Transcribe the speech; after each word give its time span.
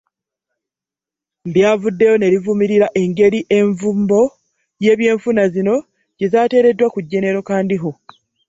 Lyavuddeyo 1.53 2.15
ne 2.17 2.27
livumirira 2.33 2.87
engeri 3.01 3.39
envumbo 3.59 4.21
y'ebyenfuna 4.83 5.43
zino 5.53 5.75
gye 6.17 6.27
zaateereddwa 6.31 6.87
ku 6.93 6.99
Genero 7.11 7.39
Kandiho. 7.47 7.91